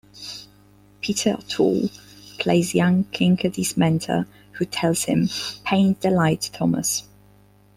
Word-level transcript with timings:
Peter 0.99 1.33
O'Toole 1.35 1.91
plays 2.39 2.73
young 2.73 3.03
Kinkade's 3.11 3.77
mentor, 3.77 4.25
who 4.53 4.65
tells 4.65 5.03
him, 5.03 5.27
Paint 5.63 6.01
the 6.01 6.09
light, 6.09 6.49
Thomas! 6.51 7.03